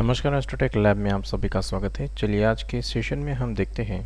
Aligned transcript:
नमस्कार 0.00 0.34
एस्ट्रोटेक 0.34 0.74
लैब 0.76 0.96
में 0.96 1.10
आप 1.10 1.22
सभी 1.24 1.48
का 1.48 1.60
स्वागत 1.60 1.98
है। 1.98 2.06
चलिए 2.14 2.42
आज 2.44 2.62
के 2.62 2.80
सेशन 2.82 3.18
में 3.18 3.32
हम 3.32 3.54
देखते 3.54 3.82
हैं, 3.82 4.00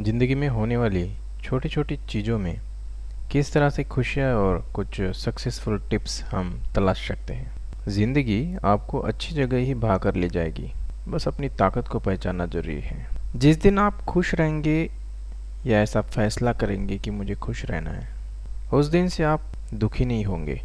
ज़िंदगी 0.00 0.34
में 0.34 0.48
होने 0.48 0.76
वाली 0.76 1.04
छोटी 1.44 1.68
छोटी 1.68 1.96
चीज़ों 2.08 2.38
में 2.38 2.60
किस 3.32 3.52
तरह 3.52 3.70
से 3.70 3.84
खुशियाँ 3.84 4.34
और 4.36 4.58
कुछ 4.74 5.00
सक्सेसफुल 5.16 5.78
टिप्स 5.90 6.22
हम 6.24 6.50
तलाश 6.74 7.06
सकते 7.08 7.34
हैं। 7.34 7.88
ज़िंदगी 7.88 8.56
आपको 8.64 8.98
अच्छी 8.98 9.34
जगह 9.34 9.56
ही 9.56 9.74
भा 9.76 9.96
कर 9.98 10.14
ले 10.14 10.28
जाएगी। 10.28 10.70
बस 11.08 11.28
अपनी 11.28 11.48
ताकत 11.48 11.88
को 11.88 11.98
पहचानना 11.98 12.46
ज़रूरी 12.46 12.80
है। 12.80 13.06
जिस 13.36 13.60
दिन 13.62 13.78
आप 13.78 14.02
खुश 14.04 14.34
रहेंगे 14.34 14.78
या 15.66 15.80
ऐसा 15.82 16.00
फैसला 16.02 16.52
करेंगे 16.52 16.98
कि 16.98 17.10
मुझे 17.10 17.34
खुश 17.36 17.64
रहना 17.64 17.90
है, 17.90 18.08
उस 18.72 18.86
दिन 18.86 19.08
से 19.08 19.24
आप 19.24 19.50
दुखी 19.74 20.04
नहीं 20.04 20.24
होंगे। 20.24 20.60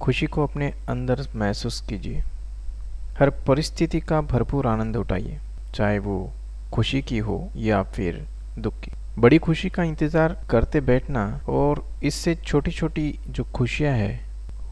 खुशी 0.00 0.26
को 0.26 0.46
अपने 0.46 0.72
अंदर 0.88 1.26
महसूस 1.36 1.80
कीजिए। 1.88 2.22
हर 3.18 3.30
परिस्थिति 3.46 4.00
का 4.00 4.20
भरपूर 4.22 4.66
आनंद 4.66 4.96
उठाइए, 4.96 5.38
चाहे 5.74 5.98
वो 5.98 6.32
खुशी 6.72 7.00
की 7.02 7.18
हो 7.18 7.38
या 7.56 7.82
फिर 7.84 8.26
दुख 8.58 8.80
की। 8.80 8.90
बड़ी 9.18 9.38
खुशी 9.38 9.68
का 9.70 9.82
इंतज़ार 9.82 10.36
करते 10.50 10.80
बैठना 10.80 11.24
और 11.48 11.82
इससे 12.04 12.34
छोटी 12.36 12.70
छोटी 12.70 13.18
जो 13.28 13.44
खुशियाँ 13.54 13.92
हैं, 13.94 14.20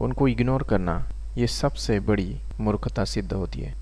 उनको 0.01 0.27
इग्नोर 0.27 0.63
करना, 0.63 0.97
ये 1.37 1.47
सबसे 1.47 1.99
बड़ी 2.01 2.35
मूर्खता 2.59 3.05
सिद्ध 3.05 3.31
होती 3.33 3.61
है। 3.61 3.73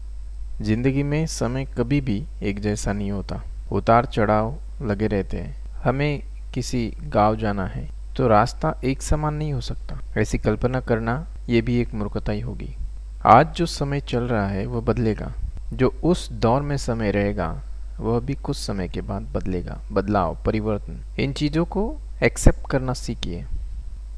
ज़िंदगी 0.62 1.04
में 1.04 1.26
समय 1.28 1.66
कभी 1.78 2.00
भी 2.02 2.24
एक 2.44 2.60
जैसा 2.60 2.94
नहीं 2.94 3.12
होता। 3.12 3.42
उतार 3.72 4.06
चढ़ाव 4.06 4.56
लगे 4.82 5.08
रहते 5.08 5.38
हैं। 5.38 5.56
हमें 5.84 6.24
किसी 6.54 6.92
गाँव 7.06 7.36
जाना 7.36 7.66
है 7.68 7.88
तो 8.18 8.28
रास्ता 8.28 8.74
एक 8.84 9.02
समान 9.02 9.34
नहीं 9.34 9.54
हो 9.54 9.62
सकता। 9.62 10.00
ऐसी 10.18 10.38
कल्पना 10.38 10.80
करना, 10.82 11.26
ये 11.50 11.62
भी 11.62 11.80
एक 11.82 11.94
मूर्खता 11.94 12.32
ही 12.32 12.40
होगी। 12.42 12.76
आज 13.26 13.56
जो 13.56 13.66
समय 13.66 14.00
चल 14.00 14.24
रहा 14.24 14.48
है, 14.48 14.66
वह 14.66 14.82
बदलेगा। 14.82 15.34
जो 15.74 15.90
उस 16.04 16.32
दौर 16.32 16.62
में 16.62 16.78
समय 16.78 17.12
रहेगा, 17.12 17.62
वह 18.00 18.20
भी 18.20 18.34
कुछ 18.34 18.58
समय 18.58 18.88
के 18.88 19.02
बाद 19.02 19.22
बदलेगा। 19.22 19.82
बदलाव, 19.92 20.38
परिवर्तन, 20.46 21.02
इन 21.20 21.34
चीज़ों 21.34 21.66
को 21.66 21.98
एक्सेप्ट 22.24 22.70
करना 22.70 22.94
सीखिए। 22.94 23.46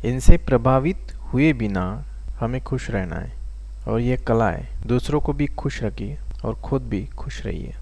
इनसे 0.05 0.37
प्रभावित 0.37 1.17
हुए 1.21 1.53
बिना 1.53 2.05
हमें 2.39 2.61
खुश 2.61 2.91
रहना 2.91 3.15
है, 3.15 3.33
और 3.87 3.99
यह 3.99 4.17
कला 4.27 4.49
है। 4.49 4.69
दूसरों 4.87 5.21
को 5.21 5.33
भी 5.33 5.47
खुश 5.47 5.83
रखिए, 5.83 6.17
और 6.45 6.55
खुद 6.55 6.81
भी 6.81 7.05
खुश 7.05 7.45
रहिए। 7.45 7.73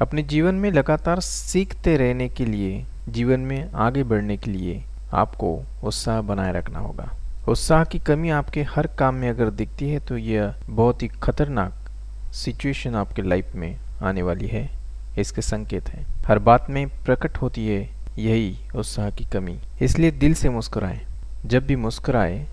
अपने 0.00 0.22
जीवन 0.22 0.54
में 0.54 0.72
लगातार 0.72 1.20
सीखते 1.20 1.96
रहने 1.96 2.28
के 2.28 2.44
लिए, 2.44 2.86
जीवन 3.08 3.40
में 3.40 3.72
आगे 3.72 4.02
बढ़ने 4.02 4.36
के 4.36 4.50
लिए 4.50 4.84
आपको 5.12 5.62
उत्साह 5.84 6.20
बनाए 6.20 6.52
रखना 6.52 6.78
होगा। 6.78 7.12
उत्साह 7.48 7.84
की 7.84 7.98
कमी 7.98 8.30
आपके 8.30 8.62
हर 8.62 8.86
काम 8.86 9.14
में 9.14 9.28
अगर 9.30 9.50
दिखती 9.50 9.88
है 9.90 10.00
तो 10.00 10.16
यह 10.16 10.54
बहुत 10.68 11.02
ही 11.02 11.08
खतरनाक 11.08 11.88
सिचुएशन 12.34 12.94
आपके 12.94 13.22
लाइफ 13.22 13.54
में 13.54 13.76
आने 14.02 14.22
वाली 14.22 14.46
है। 14.46 14.70
इसके 15.18 15.42
संकेत 15.42 15.88
हैं। 15.88 16.06
हर 16.26 16.38
बात 16.38 16.66
में 16.70 16.86
प्रकट 17.04 17.36
होती 17.36 17.66
है 17.68 17.80
यही 18.18 18.56
उत्साह 18.76 19.10
की 19.10 19.24
कमी। 19.24 19.58
इसलिए 19.82 20.10
दिल 20.10 20.34
से 20.34 20.48
मुस्कुराएँ। 20.48 21.00
जब 21.46 21.66
भी 21.66 21.76
मुस्कुराए 21.76 22.46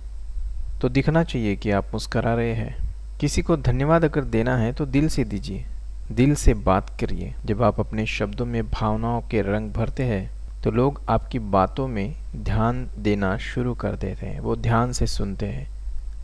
तो 0.81 0.89
दिखना 0.89 1.23
चाहिए 1.23 1.55
कि 1.55 1.71
आप 1.71 1.85
मुस्करा 1.93 2.33
रहे 2.33 2.53
हैं। 2.53 2.75
किसी 3.19 3.41
को 3.41 3.57
धन्यवाद 3.57 4.05
अगर 4.05 4.23
देना 4.23 4.57
है 4.57 4.73
तो 4.73 4.85
दिल 4.85 5.07
से 5.09 5.23
दीजिए। 5.23 5.65
दिल 6.11 6.35
से 6.35 6.53
बात 6.53 6.89
करिए। 6.99 7.33
जब 7.45 7.63
आप 7.63 7.79
अपने 7.79 8.05
शब्दों 8.05 8.45
में 8.45 8.69
भावनाओं 8.69 9.21
के 9.21 9.41
रंग 9.41 9.71
भरते 9.71 10.03
हैं 10.03 10.36
तो 10.67 10.71
लोग 10.71 11.01
आपकी 11.09 11.39
बातों 11.39 11.87
में 11.87 12.15
ध्यान 12.35 12.89
देना 12.99 13.37
शुरू 13.37 13.73
कर 13.73 13.95
देते 13.95 14.25
हैं। 14.25 14.39
वो 14.39 14.55
ध्यान 14.55 14.91
से 14.91 15.07
सुनते 15.07 15.45
हैं। 15.45 15.67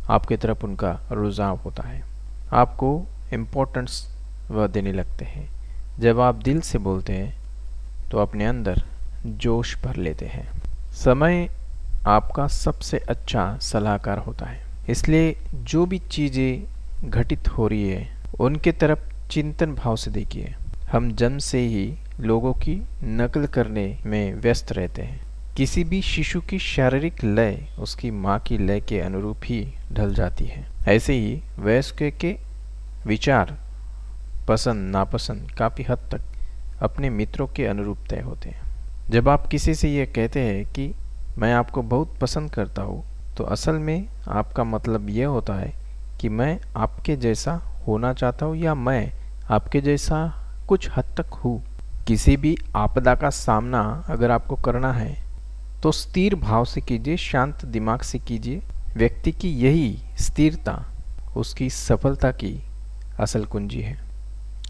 आपकी 0.10 0.38
तरफ़ 0.38 0.66
उनका 0.66 1.00
रुझाव 1.12 1.58
होता 1.58 1.84
है। 1.84 2.04
आपको 2.54 3.06
इम्पोर्टेंस 3.34 4.18
वह 4.52 4.68
देने 4.68 4.92
लगते 4.92 5.26
हैं। 5.26 5.50
जब 6.00 6.20
आप 6.20 6.36
दिल 6.36 6.62
से 6.62 6.78
बोलते 6.78 7.14
हैं 7.14 7.38
तो 8.12 8.18
अपने 8.18 8.46
अंदर 8.46 8.84
जोश 9.26 9.84
भर 9.84 9.96
लेते 9.96 10.26
हैं। 10.26 10.50
समय 10.92 11.50
आपका 12.08 12.48
सबसे 12.48 12.98
अच्छा 12.98 13.58
सलाहकार 13.62 14.18
होता 14.18 14.46
है। 14.46 14.64
इसलिए 14.90 15.38
जो 15.54 15.86
भी 15.86 16.00
चीज़ें 16.00 16.64
घटित 17.10 17.48
हो 17.48 17.68
रही 17.68 17.90
है, 17.90 18.18
उनके 18.40 18.72
तरफ़ 18.72 19.28
चिंतन 19.28 19.76
भाव 19.76 19.96
से 19.96 20.12
देखिए। 20.12 20.56
हम 20.92 21.12
जन्म 21.12 21.38
से 21.38 21.60
ही 21.60 21.98
लोगों 22.20 22.54
की 22.54 22.76
नकल 23.04 23.46
करने 23.46 23.86
में 24.06 24.34
व्यस्त 24.34 24.72
रहते 24.72 25.02
हैं। 25.02 25.22
किसी 25.58 25.84
भी 25.84 26.02
शिशु 26.02 26.42
की 26.42 26.60
शारीरिक 26.60 27.24
लय 27.24 27.58
उसकी 27.80 28.12
माँ 28.12 28.40
की 28.40 28.58
लय 28.58 28.80
के 28.80 29.00
अनुरूप 29.00 29.42
ही 29.46 29.66
ढल 29.92 30.14
जाती 30.14 30.46
है। 30.46 30.66
ऐसे 30.88 31.14
ही 31.14 31.42
वयस्क 31.60 32.04
के 32.22 32.36
विचार 33.08 33.58
पसंद 34.48 34.92
नापसंद 34.92 35.52
काफ़ी 35.52 35.84
हद 35.84 36.08
तक 36.12 36.22
अपने 36.84 37.10
मित्रों 37.10 37.48
के 37.48 37.66
अनुरूप 37.66 38.06
तय 38.10 38.22
होते 38.22 38.50
हैं। 38.50 38.62
जब 39.10 39.30
आप 39.30 39.48
किसी 39.48 39.76
से 39.76 39.90
ये 39.90 40.06
कहते 40.06 40.40
हैं 40.40 40.66
कि 40.66 40.94
मैं 41.38 41.54
आपको 41.54 41.82
बहुत 41.82 42.18
पसंद 42.22 42.52
करता 42.52 42.82
हूँ 42.82 43.04
तो 43.38 43.44
असल 43.44 43.74
में 43.74 44.08
आपका 44.28 44.64
मतलब 44.64 45.10
यह 45.10 45.28
होता 45.28 45.54
है 45.54 45.74
कि 46.22 46.30
मैं 46.30 46.60
आपके 46.76 47.16
जैसा 47.18 47.54
होना 47.88 48.14
चाहता 48.14 48.46
हूँ 48.46 48.56
या 48.56 48.76
मैं 48.76 49.12
आपके 49.52 49.82
जैसा 49.82 50.26
कुछ 50.68 50.90
हद 50.98 51.06
तक 51.18 51.34
हूँ। 51.36 51.62
किसी 52.08 52.36
भी 52.38 52.56
आपदा 52.76 53.14
का 53.16 53.30
सामना 53.30 53.82
अगर 54.10 54.32
आपको 54.32 54.56
करना 54.56 54.92
है 54.94 55.16
तो 55.84 55.92
स्थिर 55.92 56.36
भाव 56.36 56.66
से 56.66 56.82
कीजिए, 56.82 57.18
शांत 57.18 57.66
दिमाग 57.66 58.02
से 58.02 58.20
कीजिए। 58.20 58.62
व्यक्ति 58.98 59.32
की 59.32 59.50
यही 59.58 59.98
स्थिरता, 60.18 60.74
उसकी 61.38 61.70
सफलता 61.70 62.32
की 62.34 62.54
असल 63.20 63.46
कुंजी 63.46 63.82
है। 63.82 63.98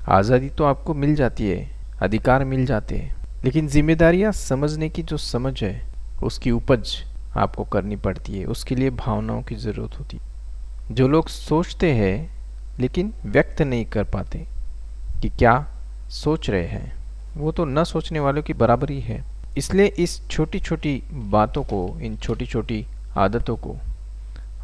आज़ादी 0.09 0.49
तो 0.49 0.63
आपको 0.63 0.93
मिल 0.93 1.15
जाती 1.15 1.49
है, 1.49 1.69
अधिकार 2.01 2.45
मिल 2.45 2.65
जाते 2.65 2.97
हैं, 2.97 3.15
लेकिन 3.43 3.67
जिम्मेदारियाँ 3.67 4.31
समझने 4.31 4.89
की 4.89 5.03
जो 5.03 5.17
समझ 5.17 5.63
है, 5.63 5.81
उसकी 6.23 6.51
उपज 6.51 6.95
आपको 7.35 7.63
करनी 7.65 7.95
पड़ती 7.97 8.39
है, 8.39 8.45
उसके 8.45 8.75
लिए 8.75 8.89
भावनाओं 8.89 9.41
की 9.41 9.55
ज़रूरत 9.57 9.99
होती 9.99 10.19
जो 10.91 11.07
लोग 11.07 11.27
सोचते 11.29 11.93
हैं, 11.93 12.29
लेकिन 12.79 13.13
व्यक्त 13.25 13.61
नहीं 13.61 13.85
कर 13.85 14.03
पाते 14.05 14.45
कि 15.21 15.29
क्या 15.29 15.65
सोच 16.11 16.49
रहे 16.49 16.67
हैं 16.67 17.02
वो 17.37 17.51
तो 17.51 17.65
न 17.65 17.83
सोचने 17.83 18.19
वालों 18.19 18.41
की 18.43 18.53
बराबरी 18.53 18.99
है। 19.01 19.23
इसलिए 19.57 19.85
इस 19.99 20.27
छोटी 20.29 20.59
छोटी 20.59 21.03
बातों 21.11 21.63
को, 21.63 21.99
इन 22.01 22.17
छोटी 22.17 22.45
छोटी 22.45 22.85
आदतों 23.17 23.55
को 23.55 23.75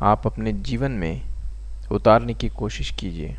आप 0.02 0.28
अपने 0.28 0.54
जीवन 0.54 0.92
में 0.92 1.22
उतारने 1.92 2.34
की 2.34 2.50
कोशिश 2.50 2.92
कीजिए। 2.92 3.36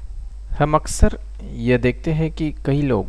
हम 0.58 0.74
अक्सर 0.74 1.18
यह 1.44 1.78
देखते 1.78 2.12
हैं 2.12 2.30
कि 2.32 2.50
कई 2.66 2.82
लोग 2.82 3.06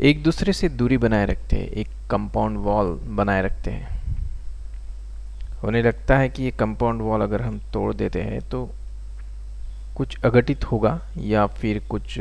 एक 0.00 0.22
दूसरे 0.22 0.52
से 0.52 0.68
दूरी 0.68 0.98
बनाए 0.98 1.26
रखते 1.26 1.56
हैं, 1.56 1.66
एक 1.66 1.88
कंपाउंड 2.10 2.58
वॉल 2.58 2.98
बनाए 3.16 3.42
रखते 3.42 3.70
हैं। 3.70 3.96
उन्हें 5.64 5.82
लगता 5.82 6.18
है 6.18 6.28
कि 6.28 6.42
ये 6.42 6.50
कंपाउंड 6.50 7.02
वॉल 7.02 7.22
अगर 7.22 7.42
हम 7.42 7.58
तोड़ 7.72 7.92
देते 7.94 8.22
हैं 8.22 8.40
तो 8.40 8.68
कुछ 9.96 10.20
अघटित 10.24 10.64
होगा 10.64 11.00
या 11.18 11.46
फिर 11.46 11.82
कुछ 11.90 12.18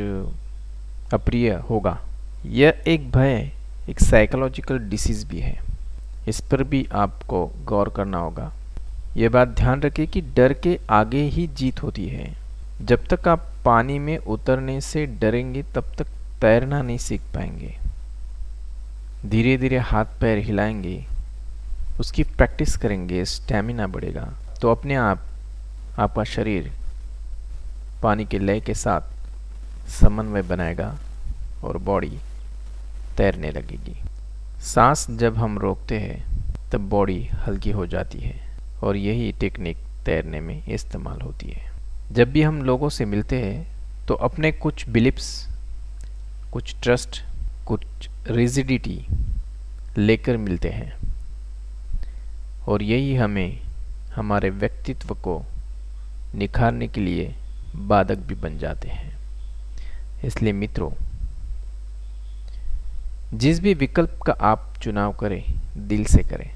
अप्रिय 1.14 1.54
होगा। 1.70 1.98
यह 2.50 2.84
एक 2.88 3.12
भय, 3.12 3.52
एक 3.90 4.00
साइकोलॉजिकल 4.00 4.80
डिसीज़ 4.80 5.26
भी 5.28 5.40
है। 5.40 5.60
इस 6.28 6.40
पर 6.42 6.64
भी 6.64 6.88
आपको 6.94 7.46
गौर 7.66 7.90
करना 7.90 8.18
होगा। 8.18 8.52
यह 9.18 9.30
बात 9.30 9.48
ध्यान 9.48 9.82
रखें 9.82 10.08
कि 10.08 10.22
डर 10.22 10.54
के 10.54 10.80
आगे 10.90 11.22
ही 11.22 11.48
जीत 11.48 11.84
होती 11.84 12.08
है। 12.08 12.34
जब 12.82 13.06
तक 13.06 13.28
आप 13.28 13.50
पानी 13.66 14.00
में 14.00 14.18
उतरने 14.18 14.80
से 14.82 15.06
डरेंगे, 15.06 15.64
तब 15.64 15.92
तक 15.98 16.08
तैरना 16.42 16.82
नहीं 16.82 16.98
सीख 16.98 17.22
पाएँगे। 17.36 17.78
धीरे 19.26 19.58
धीरे 19.58 19.78
हाथ 19.78 20.06
पैर 20.22 20.38
हिलाएँगे, 20.38 21.06
उसकी 22.00 22.24
प्रैक्टिस 22.24 22.78
करेंगे 22.78 23.26
स्टेमिना 23.26 23.88
बढ़ेगा 23.88 24.34
तो 24.62 24.72
अपने 24.72 24.96
आप, 24.96 25.20
आपका 26.00 26.24
शरीर 26.24 26.72
पानी 28.04 28.26
के 28.26 28.40
लय 28.40 28.60
के 28.60 28.74
साथ 28.74 29.02
समन्वय 29.90 30.42
बनाएगा 30.42 30.96
और 31.64 31.78
बॉडी 31.78 32.18
तैरने 33.18 33.52
लगेगी। 33.52 33.96
सांस 34.64 35.06
जब 35.12 35.38
हम 35.38 35.58
रोकते 35.60 36.00
हैं, 36.00 36.70
तब 36.72 36.90
बॉडी 36.90 37.24
हल्की 37.38 37.72
हो 37.72 37.86
जाती 37.88 38.20
है 38.20 38.36
और 38.84 38.98
यही 38.98 39.32
टेक्निक 39.32 39.78
तैरने 40.06 40.42
में 40.42 40.68
इस्तेमाल 40.68 41.22
होती 41.22 41.52
है। 41.52 41.72
जब 42.12 42.32
भी 42.32 42.42
हम 42.42 42.62
लोगों 42.64 42.90
से 42.90 43.06
मिलते 43.06 43.40
हैं 43.42 44.06
तो 44.08 44.14
अपने 44.14 44.52
कुछ 44.52 44.88
बिलिप्स 44.90 45.30
कुछ 46.54 46.76
ट्रस्ट 46.84 47.22
कुछ 47.68 48.10
रिजिडिटी 48.28 49.00
लेकर 49.98 50.38
मिलते 50.38 50.70
हैं 50.70 50.94
और 52.68 52.84
यही 52.84 53.16
हमें 53.16 53.60
हमारे 54.16 54.50
व्यक्तित्व 54.50 55.14
को 55.16 55.42
निखारने 56.36 56.88
के 56.88 57.02
लिए 57.02 57.36
बाधक 57.76 58.18
भी 58.18 58.36
बन 58.36 58.58
जाते 58.58 58.90
हैं। 58.90 59.16
इसलिए 60.26 60.54
मित्रों 60.54 60.92
जिस 63.34 63.60
भी 63.60 63.74
विकल्प 63.74 64.20
का 64.26 64.34
आप 64.42 64.74
चुनाव 64.82 65.14
करें, 65.14 65.44
दिल 65.78 66.06
से 66.06 66.24
करें। 66.24 66.50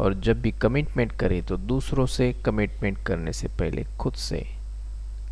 और 0.00 0.14
जब 0.14 0.40
भी 0.42 0.50
कमिटमेंट 0.52 1.12
करें 1.12 1.42
तो 1.42 1.56
दूसरों 1.56 2.06
से 2.06 2.32
कमिटमेंट 2.44 2.98
करने 3.06 3.32
से 3.32 3.48
पहले 3.48 3.84
खुद 4.00 4.14
से 4.14 4.44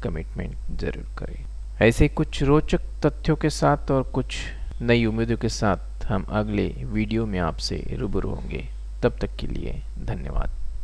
कमिटमेंट 0.02 0.56
ज़रूर 0.80 1.06
करें। 1.18 1.44
ऐसे 1.80 2.08
कुछ 2.08 2.42
रोचक 2.42 2.80
तथ्यों 3.06 3.36
के 3.36 3.50
साथ 3.50 3.90
और 3.90 4.02
कुछ 4.14 4.36
नई 4.82 5.04
उम्मीदों 5.06 5.36
के 5.36 5.48
साथ 5.48 6.04
हम 6.04 6.22
अगले 6.22 6.68
वीडियो 6.84 7.26
में 7.26 7.38
आपसे 7.38 7.84
रूबरू 7.92 8.30
होंगे। 8.30 8.64
तब 9.02 9.18
तक 9.20 9.36
के 9.36 9.46
लिए 9.46 9.80
धन्यवाद। 9.98 10.59